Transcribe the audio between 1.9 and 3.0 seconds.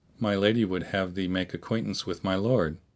with my lord."